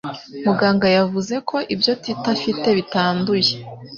Muganga 0.45 0.87
yavuze 0.97 1.35
ko 1.49 1.57
ibyo 1.73 1.93
Tito 2.03 2.27
afite 2.35 2.67
bitanduye. 2.77 3.53